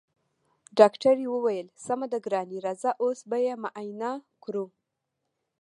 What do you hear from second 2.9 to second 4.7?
اوس به يې معاينه کړو.